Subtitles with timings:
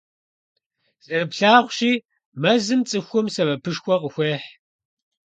[1.05, 1.93] Зэрыплъагъущи,
[2.41, 4.47] мэзым цӀыхум сэбэпышхуэ къыхуехь.